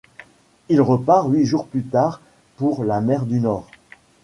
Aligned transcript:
Il 0.67 0.81
repart 0.81 1.29
huit 1.31 1.45
jours 1.45 1.67
plus 1.67 1.83
tard 1.83 2.21
pour 2.57 2.83
la 2.83 3.01
mer 3.01 3.27
du 3.27 3.39
Nord. 3.39 3.69